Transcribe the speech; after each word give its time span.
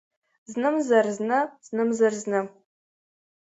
Знымзар-зны, 0.51 1.39
знымзар-зны… 1.67 2.41